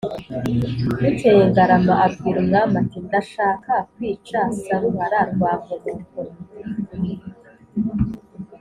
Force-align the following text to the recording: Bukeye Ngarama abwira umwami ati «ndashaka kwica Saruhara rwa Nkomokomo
Bukeye 1.01 1.41
Ngarama 1.49 1.93
abwira 2.05 2.37
umwami 2.43 2.73
ati 2.81 2.97
«ndashaka 3.05 3.73
kwica 3.93 4.39
Saruhara 4.63 5.19
rwa 5.31 5.51
Nkomokomo 5.59 7.13